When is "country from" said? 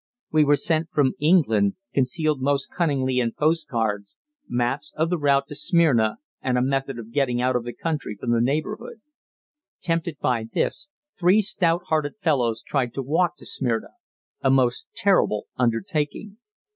7.73-8.31